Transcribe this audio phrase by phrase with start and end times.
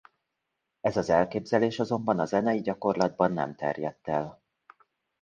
[0.81, 4.41] Ez az elképzelés azonban a zenei gyakorlatban nem terjedt el.